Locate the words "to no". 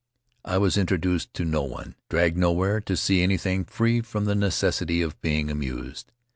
1.35-1.61